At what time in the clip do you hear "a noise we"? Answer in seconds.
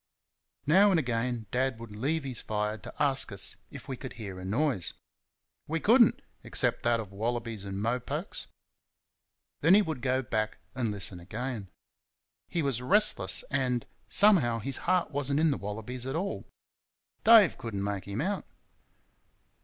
4.39-5.79